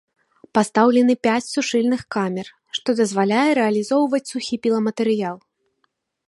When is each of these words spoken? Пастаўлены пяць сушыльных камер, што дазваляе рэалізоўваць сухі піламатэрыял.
Пастаўлены 0.57 1.13
пяць 1.27 1.43
сушыльных 1.55 2.01
камер, 2.15 2.47
што 2.77 2.89
дазваляе 3.01 3.47
рэалізоўваць 3.61 4.23
сухі 4.31 4.55
піламатэрыял. 4.65 5.37